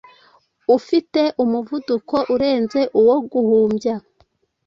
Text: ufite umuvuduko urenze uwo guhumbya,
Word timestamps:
ufite 0.77 1.21
umuvuduko 1.43 2.15
urenze 2.33 2.81
uwo 2.99 3.15
guhumbya, 3.31 3.95